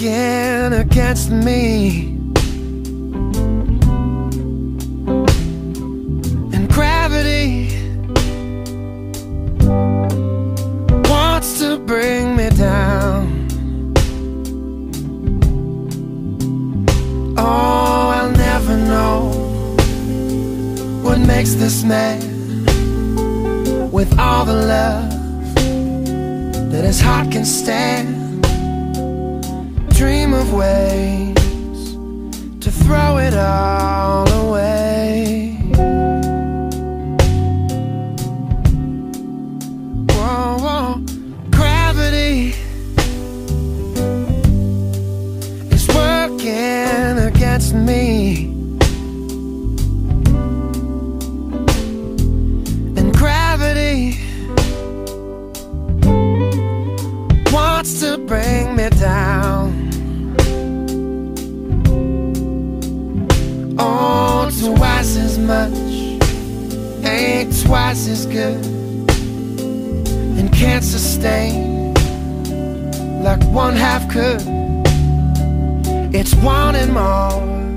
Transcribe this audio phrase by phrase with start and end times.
[0.00, 2.14] against me.
[6.54, 7.68] And gravity
[11.08, 13.46] wants to bring me down.
[17.36, 19.30] Oh, I'll never know
[21.02, 22.20] what makes this man
[23.90, 25.10] with all the love
[26.70, 28.27] that his heart can stand.
[29.98, 31.34] Dream of ways
[32.60, 35.58] to throw it all away.
[40.12, 41.04] Whoa, whoa.
[41.50, 42.54] Gravity
[45.74, 48.54] is working against me.
[52.96, 54.16] And gravity
[57.52, 59.67] wants to bring me down.
[65.48, 65.72] Much
[67.06, 68.62] ain't twice as good
[70.38, 71.94] and can't sustain
[73.22, 74.42] like one half could.
[76.14, 77.72] It's wanting more.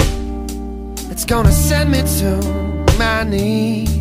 [1.12, 2.32] It's gonna send me to
[3.00, 4.01] my knees.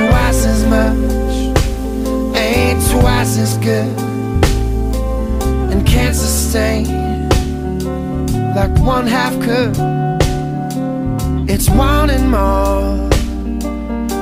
[0.00, 0.98] Twice as much
[2.36, 3.98] ain't twice as good
[5.70, 7.00] and can't sustain
[8.54, 9.74] like one half could.
[11.48, 13.08] It's wanting more.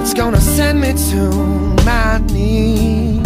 [0.00, 1.30] It's gonna send me to
[1.84, 3.17] my knees.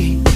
[0.00, 0.29] Me.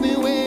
[0.00, 0.39] me when